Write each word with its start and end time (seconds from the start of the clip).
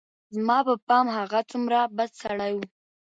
زما 0.35 0.57
په 0.67 0.73
پام 0.87 1.05
هغه 1.17 1.39
څومره 1.51 1.79
بد 1.97 2.09
سړى 2.21 2.51
و. 2.53 2.57